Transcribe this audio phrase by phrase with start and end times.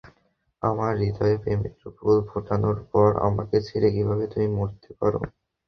[0.61, 5.19] আমার হৃদয়ে প্রেমের ফুল ফোটানোর পর, আমাকে ছেড়ে কীভাবে তুমি মরতে পারো?